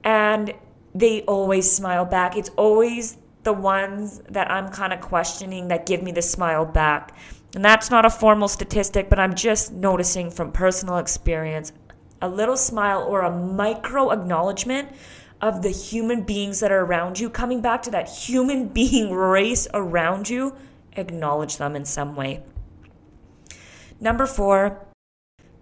and 0.02 0.52
they 0.94 1.23
always 1.23 1.70
smile 1.70 2.04
back. 2.04 2.37
It's 2.37 2.50
always 2.56 3.16
the 3.42 3.52
ones 3.52 4.23
that 4.30 4.50
I'm 4.50 4.70
kind 4.70 4.92
of 4.92 5.00
questioning 5.00 5.68
that 5.68 5.87
give 5.87 6.02
me 6.02 6.12
the 6.12 6.23
smile 6.23 6.64
back. 6.64 7.16
And 7.54 7.64
that's 7.64 7.90
not 7.90 8.04
a 8.04 8.11
formal 8.11 8.49
statistic, 8.49 9.08
but 9.08 9.18
I'm 9.18 9.34
just 9.34 9.73
noticing 9.73 10.30
from 10.30 10.50
personal 10.50 10.96
experience 10.96 11.73
a 12.20 12.28
little 12.28 12.56
smile 12.56 13.02
or 13.02 13.20
a 13.20 13.30
micro 13.30 14.11
acknowledgement 14.11 14.88
of 15.48 15.62
the 15.62 15.70
human 15.70 16.22
beings 16.22 16.60
that 16.60 16.72
are 16.72 16.80
around 16.80 17.18
you, 17.18 17.28
coming 17.28 17.60
back 17.60 17.82
to 17.82 17.90
that 17.90 18.08
human 18.08 18.68
being 18.80 19.12
race 19.12 19.68
around 19.74 20.28
you, 20.28 20.56
acknowledge 20.96 21.58
them 21.58 21.76
in 21.76 21.84
some 21.84 22.16
way. 22.16 22.42
Number 24.00 24.26
four, 24.26 24.86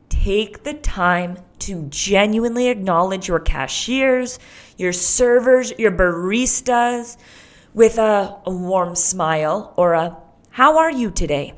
take 0.08 0.64
the 0.64 0.74
time 0.74 1.38
to 1.60 1.86
genuinely 1.88 2.68
acknowledge 2.68 3.28
your 3.28 3.40
cashiers, 3.40 4.38
your 4.76 4.92
servers, 4.92 5.72
your 5.78 5.92
baristas 5.92 7.16
with 7.74 7.98
a, 7.98 8.36
a 8.44 8.50
warm 8.50 8.94
smile 8.94 9.72
or 9.76 9.94
a, 9.94 10.16
How 10.50 10.78
are 10.78 10.90
you 10.90 11.10
today? 11.10 11.54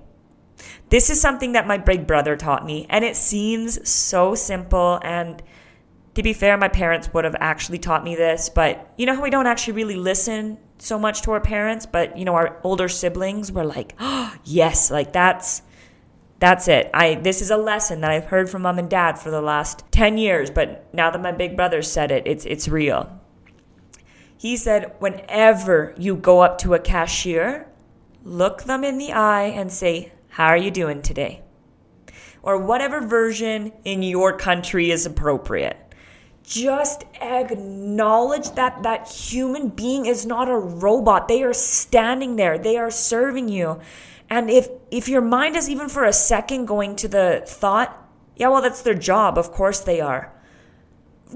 This 0.90 1.10
is 1.10 1.20
something 1.20 1.52
that 1.52 1.66
my 1.66 1.78
big 1.78 2.06
brother 2.06 2.36
taught 2.36 2.64
me, 2.64 2.86
and 2.88 3.04
it 3.04 3.16
seems 3.16 3.88
so 3.88 4.34
simple. 4.34 5.00
And 5.02 5.42
to 6.14 6.22
be 6.22 6.32
fair, 6.32 6.56
my 6.56 6.68
parents 6.68 7.12
would 7.12 7.24
have 7.24 7.36
actually 7.40 7.78
taught 7.78 8.04
me 8.04 8.14
this, 8.14 8.48
but 8.48 8.92
you 8.96 9.06
know 9.06 9.14
how 9.14 9.22
we 9.22 9.30
don't 9.30 9.46
actually 9.46 9.74
really 9.74 9.96
listen 9.96 10.58
so 10.78 10.98
much 10.98 11.22
to 11.22 11.32
our 11.32 11.40
parents, 11.40 11.86
but 11.86 12.16
you 12.16 12.24
know, 12.24 12.34
our 12.34 12.60
older 12.64 12.88
siblings 12.88 13.50
were 13.50 13.64
like, 13.64 13.94
oh, 13.98 14.34
yes, 14.44 14.90
like 14.90 15.12
that's. 15.12 15.62
That's 16.40 16.68
it. 16.68 16.90
I 16.92 17.14
this 17.14 17.40
is 17.40 17.50
a 17.50 17.56
lesson 17.56 18.02
that 18.02 18.10
I've 18.10 18.26
heard 18.26 18.50
from 18.50 18.62
mom 18.62 18.78
and 18.78 18.90
dad 18.90 19.18
for 19.18 19.30
the 19.30 19.40
last 19.40 19.84
10 19.92 20.18
years, 20.18 20.50
but 20.50 20.92
now 20.92 21.10
that 21.10 21.22
my 21.22 21.32
big 21.32 21.56
brother 21.56 21.80
said 21.80 22.10
it, 22.10 22.26
it's 22.26 22.44
it's 22.44 22.68
real. 22.68 23.18
He 24.36 24.58
said, 24.58 24.94
whenever 24.98 25.94
you 25.96 26.16
go 26.16 26.40
up 26.40 26.58
to 26.58 26.74
a 26.74 26.78
cashier, 26.78 27.66
look 28.24 28.64
them 28.64 28.84
in 28.84 28.98
the 28.98 29.12
eye 29.12 29.44
and 29.44 29.72
say, 29.72 30.12
How 30.28 30.48
are 30.48 30.56
you 30.56 30.70
doing 30.70 31.00
today? 31.00 31.42
Or 32.42 32.58
whatever 32.58 33.00
version 33.00 33.72
in 33.84 34.02
your 34.02 34.36
country 34.36 34.90
is 34.90 35.06
appropriate. 35.06 35.78
Just 36.44 37.04
acknowledge 37.20 38.50
that 38.52 38.82
that 38.82 39.08
human 39.08 39.68
being 39.68 40.06
is 40.06 40.26
not 40.26 40.48
a 40.48 40.56
robot. 40.56 41.26
They 41.26 41.42
are 41.42 41.54
standing 41.54 42.36
there, 42.36 42.58
they 42.58 42.76
are 42.76 42.90
serving 42.90 43.48
you. 43.48 43.80
And 44.30 44.50
if, 44.50 44.68
if 44.90 45.08
your 45.08 45.20
mind 45.20 45.56
is 45.56 45.68
even 45.68 45.88
for 45.88 46.04
a 46.04 46.12
second 46.12 46.66
going 46.66 46.96
to 46.96 47.08
the 47.08 47.42
thought, 47.46 48.00
yeah, 48.36 48.48
well, 48.48 48.62
that's 48.62 48.82
their 48.82 48.94
job. 48.94 49.38
Of 49.38 49.52
course 49.52 49.80
they 49.80 50.00
are 50.00 50.34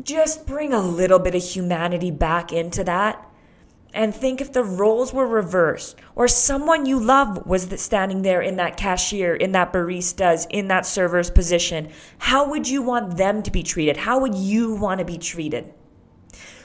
just 0.03 0.47
bring 0.47 0.73
a 0.73 0.81
little 0.81 1.19
bit 1.19 1.35
of 1.35 1.43
humanity 1.43 2.11
back 2.11 2.53
into 2.53 2.85
that 2.85 3.28
and 3.95 4.15
think 4.15 4.41
if 4.41 4.53
the 4.53 4.63
roles 4.63 5.13
were 5.13 5.27
reversed 5.27 5.97
or 6.15 6.29
someone 6.29 6.87
you 6.87 7.01
love 7.01 7.47
was 7.47 7.81
standing 7.81 8.23
there 8.23 8.41
in 8.41 8.57
that 8.57 8.77
cashier 8.77 9.35
in 9.35 9.53
that 9.53 9.73
barista's 9.73 10.47
in 10.51 10.69
that 10.69 10.85
server's 10.85 11.31
position 11.31 11.91
how 12.19 12.49
would 12.51 12.69
you 12.69 12.83
want 12.83 13.17
them 13.17 13.43
to 13.43 13.51
be 13.51 13.63
treated? 13.63 13.97
How 13.97 14.21
would 14.21 14.35
you 14.35 14.75
want 14.75 14.99
to 14.99 15.05
be 15.05 15.19
treated? 15.19 15.73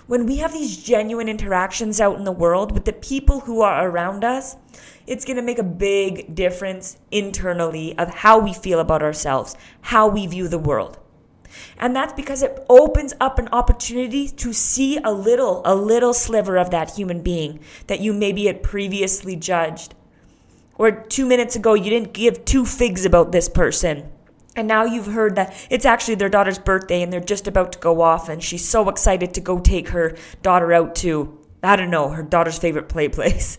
When 0.06 0.26
we 0.26 0.38
have 0.38 0.52
these 0.52 0.84
genuine 0.84 1.30
interactions 1.30 2.02
out 2.02 2.18
in 2.18 2.26
the 2.26 2.32
world 2.32 2.74
with 2.74 2.84
the 2.84 2.94
people 2.94 3.42
who 3.42 3.62
are 3.62 3.88
around 3.88 4.24
us 4.24 4.58
it's 5.06 5.26
going 5.26 5.36
to 5.36 5.42
make 5.42 5.60
a 5.60 5.64
big 5.64 6.34
difference 6.34 6.98
internally 7.12 7.98
of 7.98 8.10
how 8.10 8.40
we 8.40 8.54
feel 8.54 8.80
about 8.80 9.02
ourselves 9.02 9.56
how 9.82 10.08
we 10.08 10.28
view 10.28 10.48
the 10.48 10.60
world 10.60 10.98
and 11.78 11.96
that's 11.96 12.14
because 12.14 12.42
it 12.42 12.66
opens 12.70 13.14
up 13.20 13.40
an 13.40 13.50
opportunity 13.52 14.28
to 14.28 14.54
see 14.54 14.98
a 15.04 15.12
little, 15.12 15.62
a 15.66 15.76
little 15.76 16.14
sliver 16.14 16.58
of 16.58 16.72
that 16.72 16.92
human 16.96 17.22
being 17.22 17.60
that 17.88 18.00
you 18.00 18.14
maybe 18.14 18.46
had 18.46 18.64
previously 18.64 19.36
judged. 19.36 19.96
Or 20.76 20.92
two 20.92 21.26
minutes 21.26 21.56
ago, 21.56 21.74
you 21.76 21.90
didn't 21.90 22.14
give 22.14 22.46
two 22.46 22.66
figs 22.66 23.06
about 23.06 23.32
this 23.32 23.48
person. 23.48 24.10
And 24.56 24.68
now 24.68 24.86
you've 24.86 25.08
heard 25.08 25.36
that 25.36 25.56
it's 25.70 25.86
actually 25.86 26.16
their 26.16 26.30
daughter's 26.30 26.60
birthday 26.60 27.02
and 27.02 27.12
they're 27.12 27.20
just 27.20 27.48
about 27.48 27.74
to 27.74 27.80
go 27.80 28.02
off, 28.02 28.30
and 28.30 28.44
she's 28.44 28.68
so 28.68 28.90
excited 28.90 29.34
to 29.34 29.42
go 29.42 29.60
take 29.60 29.90
her 29.90 30.16
daughter 30.42 30.72
out 30.74 30.96
to, 30.98 31.40
I 31.64 31.76
don't 31.76 31.90
know, 31.90 32.10
her 32.10 32.24
daughter's 32.24 32.60
favorite 32.60 32.90
play 32.90 33.08
place. 33.08 33.58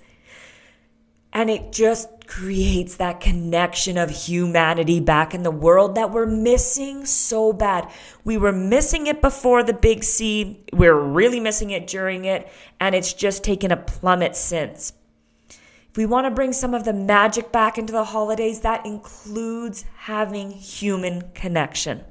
And 1.33 1.51
it 1.51 1.73
just 1.73 2.24
creates 2.26 2.97
that 2.97 3.21
connection 3.21 3.99
of 3.99 4.11
humanity 4.11 5.00
back 5.00 5.35
in 5.35 5.43
the 5.43 5.50
world 5.50 5.95
that 5.95 6.11
we're 6.11 6.26
missing 6.26 7.04
so 7.07 7.52
bad. 7.52 7.90
We 8.25 8.37
were 8.37 8.52
missing 8.52 9.07
it 9.07 9.21
before 9.21 9.62
the 9.62 9.73
big 9.73 10.04
C, 10.04 10.64
we're 10.73 10.99
really 10.99 11.40
missing 11.40 11.71
it 11.71 11.87
during 11.87 12.25
it, 12.25 12.50
and 12.81 12.95
it's 12.95 13.12
just 13.12 13.45
taken 13.45 13.71
a 13.71 13.76
plummet 13.76 14.37
since. 14.37 14.93
If 15.90 15.97
we 15.97 16.07
want 16.07 16.26
to 16.26 16.31
bring 16.33 16.52
some 16.52 16.75
of 16.75 16.85
the 16.85 16.93
magic 16.93 17.52
back 17.52 17.78
into 17.78 17.93
the 17.93 18.04
holidays, 18.04 18.61
that 18.61 18.85
includes 18.85 19.85
having 19.97 20.50
human 20.50 21.31
connection. 21.35 22.04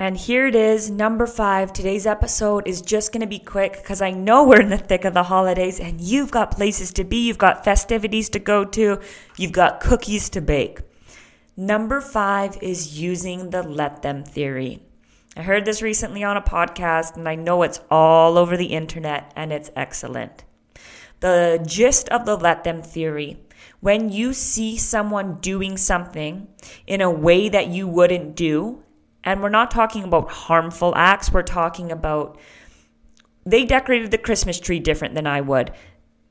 And 0.00 0.16
here 0.16 0.46
it 0.46 0.54
is, 0.54 0.92
number 0.92 1.26
five. 1.26 1.72
Today's 1.72 2.06
episode 2.06 2.68
is 2.68 2.82
just 2.82 3.10
going 3.10 3.20
to 3.20 3.26
be 3.26 3.40
quick 3.40 3.72
because 3.72 4.00
I 4.00 4.12
know 4.12 4.44
we're 4.44 4.60
in 4.60 4.68
the 4.68 4.78
thick 4.78 5.04
of 5.04 5.12
the 5.12 5.24
holidays 5.24 5.80
and 5.80 6.00
you've 6.00 6.30
got 6.30 6.52
places 6.52 6.92
to 6.92 7.04
be, 7.04 7.26
you've 7.26 7.36
got 7.36 7.64
festivities 7.64 8.28
to 8.30 8.38
go 8.38 8.64
to, 8.64 9.00
you've 9.36 9.50
got 9.50 9.80
cookies 9.80 10.30
to 10.30 10.40
bake. 10.40 10.82
Number 11.56 12.00
five 12.00 12.62
is 12.62 13.00
using 13.00 13.50
the 13.50 13.64
let 13.64 14.02
them 14.02 14.22
theory. 14.22 14.84
I 15.36 15.42
heard 15.42 15.64
this 15.64 15.82
recently 15.82 16.22
on 16.22 16.36
a 16.36 16.42
podcast 16.42 17.16
and 17.16 17.28
I 17.28 17.34
know 17.34 17.64
it's 17.64 17.80
all 17.90 18.38
over 18.38 18.56
the 18.56 18.66
internet 18.66 19.32
and 19.34 19.52
it's 19.52 19.72
excellent. 19.74 20.44
The 21.18 21.60
gist 21.66 22.08
of 22.10 22.24
the 22.24 22.36
let 22.36 22.62
them 22.62 22.82
theory 22.82 23.40
when 23.80 24.10
you 24.10 24.32
see 24.32 24.76
someone 24.76 25.40
doing 25.40 25.76
something 25.76 26.46
in 26.86 27.00
a 27.00 27.10
way 27.10 27.48
that 27.48 27.66
you 27.66 27.88
wouldn't 27.88 28.36
do, 28.36 28.84
and 29.28 29.42
we're 29.42 29.50
not 29.50 29.70
talking 29.70 30.04
about 30.04 30.30
harmful 30.30 30.94
acts, 30.96 31.30
we're 31.30 31.42
talking 31.42 31.92
about 31.92 32.38
they 33.44 33.66
decorated 33.66 34.10
the 34.10 34.16
Christmas 34.16 34.58
tree 34.58 34.80
different 34.80 35.14
than 35.14 35.26
I 35.26 35.42
would. 35.42 35.70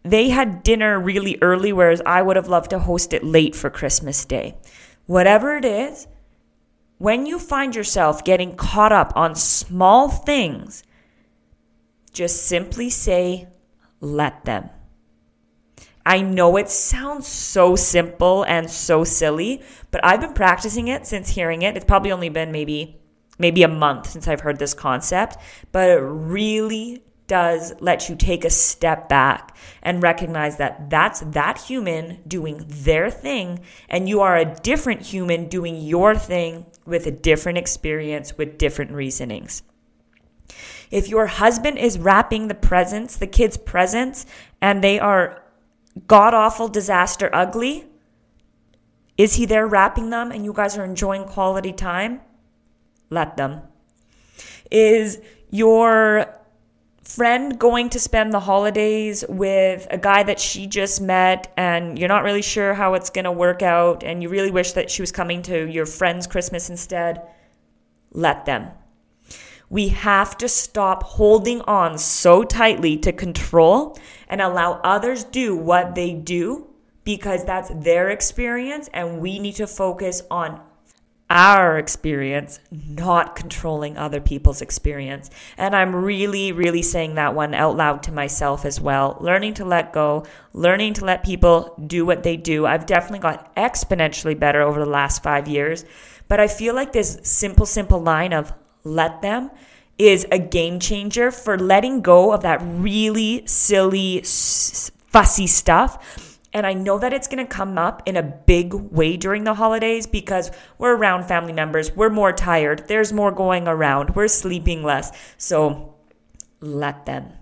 They 0.01 0.29
had 0.29 0.63
dinner 0.63 0.99
really 0.99 1.37
early, 1.43 1.71
whereas 1.71 2.01
I 2.07 2.23
would 2.23 2.37
have 2.37 2.47
loved 2.47 2.71
to 2.71 2.79
host 2.79 3.13
it 3.13 3.23
late 3.23 3.55
for 3.55 3.69
Christmas 3.69 4.25
Day. 4.25 4.55
Whatever 5.05 5.55
it 5.57 5.63
is, 5.63 6.07
when 6.97 7.27
you 7.27 7.37
find 7.37 7.75
yourself 7.75 8.23
getting 8.23 8.55
caught 8.55 8.91
up 8.91 9.13
on 9.15 9.35
small 9.35 10.09
things, 10.09 10.81
just 12.13 12.47
simply 12.47 12.89
say, 12.89 13.47
let 14.01 14.43
them. 14.45 14.71
I 16.07 16.21
know 16.21 16.55
it 16.55 16.69
sounds 16.69 17.27
so 17.27 17.75
simple 17.75 18.43
and 18.43 18.71
so 18.71 19.03
silly, 19.03 19.61
but 19.91 19.99
I've 20.05 20.21
been 20.21 20.33
practicing 20.33 20.87
it 20.87 21.05
since 21.05 21.27
hearing 21.27 21.63
it. 21.63 21.75
It's 21.75 21.83
probably 21.83 22.13
only 22.13 22.29
been 22.29 22.53
maybe 22.53 22.97
maybe 23.37 23.61
a 23.61 23.67
month 23.67 24.09
since 24.09 24.25
I've 24.25 24.39
heard 24.39 24.57
this 24.57 24.73
concept, 24.73 25.35
but 25.73 25.89
it 25.89 25.99
really 25.99 27.03
does 27.27 27.73
let 27.81 28.07
you 28.07 28.15
take 28.15 28.45
a 28.45 28.49
step 28.49 29.09
back 29.09 29.55
and 29.83 30.01
recognize 30.01 30.55
that 30.57 30.89
that's 30.89 31.19
that 31.19 31.57
human 31.57 32.21
doing 32.25 32.63
their 32.65 33.11
thing 33.11 33.59
and 33.89 34.07
you 34.07 34.21
are 34.21 34.37
a 34.37 34.45
different 34.45 35.01
human 35.01 35.49
doing 35.49 35.75
your 35.75 36.15
thing 36.15 36.65
with 36.85 37.05
a 37.05 37.11
different 37.11 37.57
experience 37.57 38.37
with 38.37 38.57
different 38.57 38.91
reasonings. 38.91 39.61
If 40.89 41.09
your 41.09 41.25
husband 41.27 41.77
is 41.77 41.99
wrapping 41.99 42.47
the 42.47 42.55
presents, 42.55 43.17
the 43.17 43.27
kids' 43.27 43.57
presents, 43.57 44.25
and 44.61 44.81
they 44.81 44.99
are 44.99 45.43
god 46.07 46.33
awful 46.33 46.67
disaster 46.67 47.29
ugly? 47.33 47.85
Is 49.17 49.35
he 49.35 49.45
there 49.45 49.65
wrapping 49.65 50.09
them 50.11 50.31
and 50.31 50.45
you 50.45 50.53
guys 50.53 50.77
are 50.77 50.85
enjoying 50.85 51.25
quality 51.25 51.73
time? 51.73 52.21
Let 53.09 53.37
them. 53.37 53.61
Is 54.69 55.19
your 55.49 56.37
friend 57.03 57.57
going 57.57 57.89
to 57.89 57.99
spend 57.99 58.33
the 58.33 58.39
holidays 58.41 59.23
with 59.29 59.87
a 59.89 59.97
guy 59.97 60.23
that 60.23 60.39
she 60.39 60.67
just 60.67 60.99
met 61.01 61.51
and 61.55 61.97
you're 61.97 62.09
not 62.09 62.23
really 62.23 62.41
sure 62.41 62.73
how 62.73 62.93
it's 62.95 63.09
going 63.09 63.25
to 63.25 63.31
work 63.31 63.61
out 63.61 64.03
and 64.03 64.21
you 64.21 64.29
really 64.29 64.51
wish 64.51 64.73
that 64.73 64.91
she 64.91 65.01
was 65.01 65.11
coming 65.11 65.41
to 65.43 65.69
your 65.69 65.85
friend's 65.85 66.27
Christmas 66.27 66.69
instead? 66.69 67.21
Let 68.11 68.45
them. 68.45 68.69
We 69.69 69.89
have 69.89 70.37
to 70.37 70.47
stop 70.47 71.03
holding 71.03 71.61
on 71.61 71.97
so 71.97 72.43
tightly 72.43 72.97
to 72.97 73.11
control 73.11 73.97
and 74.29 74.41
allow 74.41 74.79
others 74.83 75.23
do 75.23 75.55
what 75.55 75.95
they 75.95 76.13
do 76.13 76.67
because 77.03 77.45
that's 77.45 77.69
their 77.73 78.09
experience 78.09 78.89
and 78.93 79.19
we 79.19 79.39
need 79.39 79.55
to 79.55 79.67
focus 79.67 80.21
on 80.31 80.61
our 81.29 81.77
experience, 81.77 82.59
not 82.71 83.35
controlling 83.35 83.97
other 83.97 84.21
people's 84.21 84.61
experience. 84.61 85.29
And 85.57 85.75
I'm 85.75 85.93
really, 85.93 86.53
really 86.53 86.81
saying 86.81 87.15
that 87.15 87.35
one 87.35 87.53
out 87.53 87.75
loud 87.75 88.03
to 88.03 88.13
myself 88.13 88.63
as 88.63 88.79
well. 88.79 89.17
Learning 89.19 89.53
to 89.55 89.65
let 89.65 89.91
go, 89.91 90.25
learning 90.53 90.93
to 90.93 91.05
let 91.05 91.25
people 91.25 91.75
do 91.85 92.05
what 92.05 92.23
they 92.23 92.37
do. 92.37 92.65
I've 92.65 92.85
definitely 92.85 93.19
got 93.19 93.53
exponentially 93.55 94.39
better 94.39 94.61
over 94.61 94.79
the 94.79 94.89
last 94.89 95.21
five 95.21 95.49
years. 95.49 95.83
But 96.29 96.39
I 96.39 96.47
feel 96.47 96.73
like 96.73 96.93
this 96.93 97.19
simple, 97.23 97.65
simple 97.65 98.01
line 98.01 98.31
of 98.31 98.53
let 98.83 99.21
them 99.21 99.51
is 99.97 100.25
a 100.31 100.39
game 100.39 100.79
changer 100.79 101.31
for 101.31 101.57
letting 101.57 102.01
go 102.01 102.31
of 102.31 102.41
that 102.41 102.61
really 102.61 103.45
silly, 103.47 104.21
fussy 104.21 105.47
stuff 105.47 106.27
and 106.57 106.65
I 106.65 106.73
know 106.73 106.97
that 106.97 107.13
it's 107.13 107.27
going 107.27 107.45
to 107.45 107.53
come 107.53 107.77
up 107.77 108.01
in 108.07 108.15
a 108.15 108.23
big 108.23 108.73
way 108.73 109.15
during 109.15 109.43
the 109.43 109.53
holidays 109.53 110.07
because 110.07 110.49
we're 110.79 110.95
around 110.95 111.25
family 111.25 111.53
members. 111.53 111.91
We're 111.95 112.09
more 112.09 112.33
tired. 112.33 112.87
There's 112.87 113.13
more 113.13 113.31
going 113.31 113.67
around. 113.67 114.15
We're 114.15 114.27
sleeping 114.27 114.81
less. 114.81 115.11
So 115.37 115.93
let 116.59 117.05
them. 117.05 117.33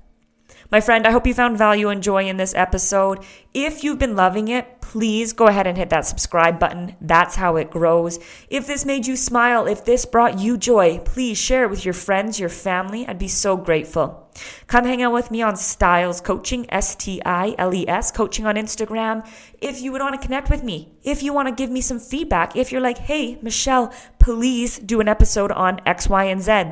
My 0.70 0.82
friend, 0.82 1.08
I 1.08 1.12
hope 1.12 1.28
you 1.28 1.34
found 1.34 1.58
value 1.58 1.90
and 1.90 2.04
joy 2.04 2.28
in 2.28 2.38
this 2.38 2.56
episode. 2.56 3.24
If 3.54 3.84
you've 3.84 4.00
been 4.00 4.18
loving 4.18 4.48
it, 4.48 4.75
please 4.92 5.34
go 5.34 5.48
ahead 5.48 5.66
and 5.66 5.78
hit 5.78 5.90
that 5.90 6.06
subscribe 6.06 6.60
button. 6.60 6.96
That's 7.02 7.36
how 7.36 7.56
it 7.56 7.72
grows. 7.72 8.20
If 8.50 8.68
this 8.68 8.86
made 8.86 9.08
you 9.08 9.16
smile, 9.16 9.66
if 9.66 9.84
this 9.84 10.06
brought 10.06 10.40
you 10.40 10.58
joy, 10.58 11.00
please 11.00 11.40
share 11.40 11.64
it 11.64 11.72
with 11.72 11.84
your 11.84 11.96
friends, 11.96 12.40
your 12.40 12.50
family. 12.50 13.08
I'd 13.08 13.18
be 13.18 13.28
so 13.28 13.58
grateful. 13.58 14.22
Come 14.68 14.84
hang 14.84 15.02
out 15.02 15.14
with 15.14 15.32
me 15.32 15.42
on 15.42 15.56
Stiles 15.56 16.20
Coaching, 16.20 16.66
S 16.70 16.94
T 16.96 17.22
I 17.26 17.56
L 17.58 17.74
E 17.74 17.88
S, 17.88 18.12
coaching 18.12 18.46
on 18.46 18.56
Instagram. 18.56 19.26
If 19.62 19.82
you 19.82 19.94
would 19.94 20.02
want 20.02 20.20
to 20.20 20.28
connect 20.28 20.50
with 20.50 20.62
me, 20.62 20.92
if 21.04 21.24
you 21.24 21.32
want 21.32 21.48
to 21.48 21.56
give 21.56 21.72
me 21.72 21.80
some 21.80 22.00
feedback, 22.00 22.58
if 22.58 22.70
you're 22.72 22.82
like, 22.82 22.98
hey, 22.98 23.40
Michelle, 23.42 23.94
please 24.20 24.78
do 24.78 25.00
an 25.00 25.08
episode 25.08 25.52
on 25.54 25.80
X, 25.86 26.10
Y, 26.10 26.26
and 26.26 26.42
Z. 26.42 26.64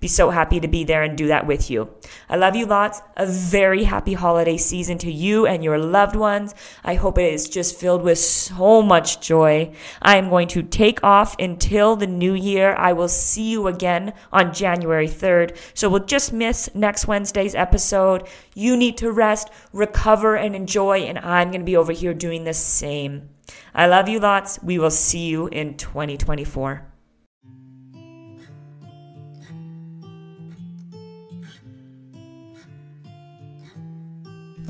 Be 0.00 0.08
so 0.08 0.30
happy 0.30 0.60
to 0.60 0.68
be 0.68 0.82
there 0.84 1.02
and 1.02 1.18
do 1.18 1.26
that 1.26 1.46
with 1.46 1.70
you. 1.70 1.90
I 2.30 2.36
love 2.36 2.56
you 2.56 2.64
lots. 2.64 3.02
A 3.18 3.26
very 3.26 3.84
happy 3.84 4.14
holiday 4.14 4.56
season 4.56 4.96
to 4.98 5.12
you 5.12 5.46
and 5.46 5.62
your 5.62 5.76
loved 5.76 6.16
ones. 6.16 6.54
I 6.82 6.94
hope 6.94 7.18
it 7.18 7.34
is 7.34 7.50
just 7.50 7.59
filled 7.68 8.02
with 8.02 8.18
so 8.18 8.80
much 8.80 9.20
joy. 9.20 9.72
I 10.00 10.16
am 10.16 10.30
going 10.30 10.48
to 10.48 10.62
take 10.62 11.02
off 11.04 11.36
until 11.38 11.96
the 11.96 12.06
new 12.06 12.34
year. 12.34 12.74
I 12.74 12.92
will 12.92 13.08
see 13.08 13.50
you 13.50 13.66
again 13.66 14.12
on 14.32 14.54
January 14.54 15.08
3rd. 15.08 15.56
So 15.74 15.88
we'll 15.88 16.04
just 16.04 16.32
miss 16.32 16.70
next 16.74 17.06
Wednesday's 17.06 17.54
episode. 17.54 18.26
You 18.54 18.76
need 18.76 18.96
to 18.98 19.12
rest, 19.12 19.50
recover, 19.72 20.36
and 20.36 20.56
enjoy. 20.56 21.00
And 21.00 21.18
I'm 21.18 21.50
going 21.50 21.60
to 21.60 21.64
be 21.64 21.76
over 21.76 21.92
here 21.92 22.14
doing 22.14 22.44
the 22.44 22.54
same. 22.54 23.28
I 23.74 23.86
love 23.86 24.08
you 24.08 24.20
lots. 24.20 24.62
We 24.62 24.78
will 24.78 24.90
see 24.90 25.26
you 25.28 25.48
in 25.48 25.76
2024. 25.76 26.86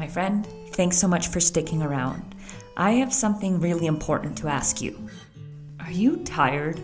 My 0.01 0.09
friend, 0.09 0.47
thanks 0.71 0.97
so 0.97 1.07
much 1.07 1.29
for 1.29 1.41
sticking 1.41 1.83
around. 1.83 2.35
I 2.77 2.93
have 2.93 3.13
something 3.13 3.61
really 3.61 3.87
important 3.87 4.39
to 4.39 4.49
ask 4.49 4.81
you. 4.81 5.09
Are 5.81 5.91
you 5.91 6.19
tired? 6.19 6.81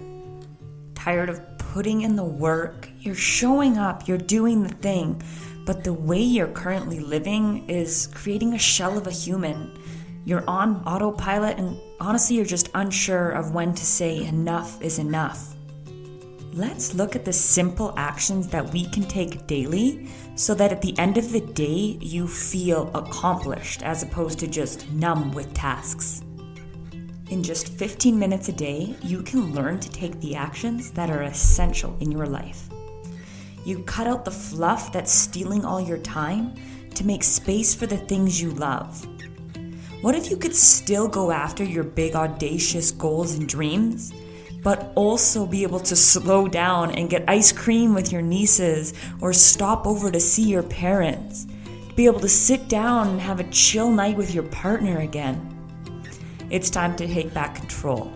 Tired 0.95 1.29
of 1.29 1.41
putting 1.59 2.03
in 2.03 2.17
the 2.17 2.25
work? 2.25 2.89
You're 3.01 3.15
showing 3.15 3.79
up, 3.79 4.09
you're 4.09 4.19
doing 4.19 4.63
the 4.63 4.75
thing, 4.75 5.23
but 5.65 5.85
the 5.85 5.93
way 5.93 6.21
you're 6.21 6.49
currently 6.49 7.01
living 7.01 7.69
is 7.69 8.09
creating 8.15 8.55
a 8.55 8.59
shell 8.59 8.99
of 8.99 9.07
a 9.07 9.11
human. 9.11 9.79
You're 10.25 10.49
on 10.49 10.83
autopilot, 10.85 11.59
and 11.59 11.79
honestly, 12.01 12.37
you're 12.37 12.45
just 12.45 12.69
unsure 12.75 13.31
of 13.31 13.55
when 13.55 13.75
to 13.75 13.85
say 13.85 14.25
enough 14.25 14.81
is 14.83 14.99
enough. 14.99 15.56
Let's 16.57 16.95
look 16.95 17.15
at 17.15 17.27
the 17.27 17.35
simple 17.35 17.93
actions 17.99 18.49
that 18.49 18.73
we 18.73 18.87
can 18.87 19.03
take 19.03 19.47
daily 19.47 20.09
so 20.37 20.55
that 20.55 20.73
at 20.73 20.81
the 20.81 20.99
end 20.99 21.19
of 21.19 21.31
the 21.31 21.43
day, 21.43 21.99
you 22.01 22.27
feel 22.27 22.91
accomplished 22.95 23.83
as 23.83 24.03
opposed 24.03 24.39
to 24.39 24.47
just 24.47 24.91
numb 24.91 25.33
with 25.33 25.53
tasks. 25.53 26.23
In 27.29 27.43
just 27.43 27.69
15 27.69 28.19
minutes 28.19 28.49
a 28.49 28.53
day, 28.53 28.97
you 29.03 29.23
can 29.23 29.53
learn 29.53 29.81
to 29.81 29.91
take 29.91 30.19
the 30.23 30.35
actions 30.35 30.93
that 30.93 31.11
are 31.11 31.25
essential 31.25 31.95
in 32.01 32.11
your 32.11 32.25
life. 32.25 32.71
You 33.67 33.83
cut 33.83 34.07
out 34.07 34.25
the 34.25 34.31
fluff 34.31 34.91
that's 34.91 35.13
stealing 35.13 35.63
all 35.63 35.83
your 35.83 35.99
time 35.99 36.55
to 36.95 37.05
make 37.05 37.23
space 37.23 37.75
for 37.75 37.87
the 37.87 37.99
things 37.99 38.41
you 38.41 38.53
love. 38.53 39.07
What 40.01 40.15
if 40.15 40.31
you 40.31 40.39
could 40.39 40.55
still 40.55 41.07
go 41.07 41.31
after 41.31 41.65
your 41.65 41.85
big, 41.85 42.17
audacious 42.17 42.93
goals 42.93 43.35
and 43.35 43.47
dreams? 43.47 44.15
But 44.67 44.91
also 44.97 45.47
be 45.47 45.63
able 45.63 45.79
to 45.79 45.95
slow 45.95 46.49
down 46.49 46.91
and 46.91 47.09
get 47.09 47.23
ice 47.29 47.53
cream 47.53 47.95
with 47.95 48.11
your 48.11 48.21
nieces 48.21 48.95
or 49.21 49.33
stop 49.33 49.87
over 49.87 50.11
to 50.11 50.19
see 50.19 50.43
your 50.43 50.65
parents. 50.65 51.47
To 51.89 51.95
be 51.95 52.07
able 52.07 52.19
to 52.19 52.29
sit 52.29 52.69
down 52.69 53.11
and 53.11 53.21
have 53.21 53.39
a 53.39 53.49
chill 53.51 53.93
night 53.93 54.17
with 54.17 54.35
your 54.35 54.43
partner 54.43 54.99
again. 55.03 55.39
It's 56.51 56.69
time 56.69 56.97
to 56.97 57.07
take 57.07 57.33
back 57.33 57.55
control, 57.55 58.13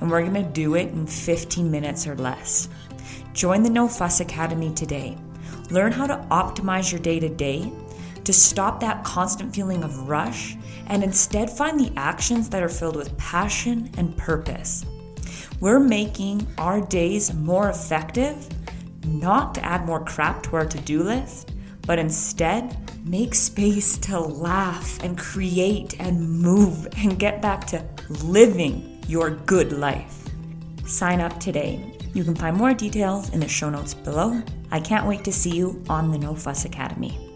and 0.00 0.08
we're 0.08 0.22
gonna 0.22 0.44
do 0.44 0.76
it 0.76 0.90
in 0.90 1.08
15 1.08 1.68
minutes 1.68 2.06
or 2.06 2.14
less. 2.14 2.68
Join 3.32 3.64
the 3.64 3.68
No 3.68 3.88
Fuss 3.88 4.20
Academy 4.20 4.72
today. 4.72 5.18
Learn 5.72 5.90
how 5.90 6.06
to 6.06 6.24
optimize 6.30 6.92
your 6.92 7.00
day 7.00 7.18
to 7.18 7.28
day 7.28 7.72
to 8.22 8.32
stop 8.32 8.78
that 8.78 9.02
constant 9.02 9.52
feeling 9.52 9.82
of 9.82 10.08
rush 10.08 10.56
and 10.86 11.02
instead 11.02 11.50
find 11.50 11.80
the 11.80 11.92
actions 11.96 12.48
that 12.50 12.62
are 12.62 12.68
filled 12.68 12.94
with 12.94 13.18
passion 13.18 13.90
and 13.96 14.16
purpose. 14.16 14.84
We're 15.60 15.78
making 15.78 16.46
our 16.56 16.80
days 16.80 17.34
more 17.34 17.68
effective, 17.68 18.48
not 19.04 19.54
to 19.56 19.64
add 19.64 19.84
more 19.84 20.02
crap 20.02 20.42
to 20.44 20.56
our 20.56 20.64
to 20.64 20.80
do 20.80 21.02
list, 21.02 21.52
but 21.86 21.98
instead 21.98 22.78
make 23.06 23.34
space 23.34 23.98
to 23.98 24.18
laugh 24.18 25.02
and 25.02 25.18
create 25.18 26.00
and 26.00 26.40
move 26.40 26.88
and 26.96 27.18
get 27.18 27.42
back 27.42 27.66
to 27.68 27.84
living 28.24 29.02
your 29.06 29.30
good 29.30 29.72
life. 29.72 30.24
Sign 30.86 31.20
up 31.20 31.38
today. 31.38 31.94
You 32.14 32.24
can 32.24 32.34
find 32.34 32.56
more 32.56 32.72
details 32.72 33.28
in 33.30 33.40
the 33.40 33.48
show 33.48 33.68
notes 33.68 33.92
below. 33.92 34.42
I 34.70 34.80
can't 34.80 35.06
wait 35.06 35.24
to 35.24 35.32
see 35.32 35.50
you 35.50 35.84
on 35.90 36.10
the 36.10 36.18
No 36.18 36.34
Fuss 36.34 36.64
Academy. 36.64 37.29